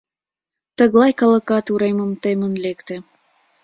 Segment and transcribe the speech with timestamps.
[0.77, 2.95] Тыглай калыкат уремым темын лекте.